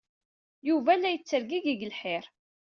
Yuba 0.67 0.91
la 0.97 1.09
yettergigi 1.13 1.71
seg 1.73 1.81
lḥir. 1.93 2.25